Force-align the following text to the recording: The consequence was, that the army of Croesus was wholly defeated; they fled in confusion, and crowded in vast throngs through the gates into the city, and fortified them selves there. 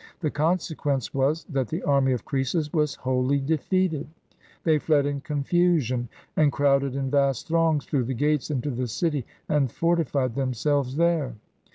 The 0.21 0.31
consequence 0.31 1.13
was, 1.13 1.43
that 1.43 1.67
the 1.67 1.83
army 1.83 2.11
of 2.11 2.25
Croesus 2.25 2.73
was 2.73 2.95
wholly 2.95 3.39
defeated; 3.39 4.07
they 4.63 4.79
fled 4.79 5.05
in 5.05 5.21
confusion, 5.21 6.09
and 6.35 6.51
crowded 6.51 6.95
in 6.95 7.11
vast 7.11 7.47
throngs 7.49 7.85
through 7.85 8.05
the 8.05 8.15
gates 8.15 8.49
into 8.49 8.71
the 8.71 8.87
city, 8.87 9.27
and 9.47 9.71
fortified 9.71 10.33
them 10.33 10.55
selves 10.55 10.95
there. 10.97 11.35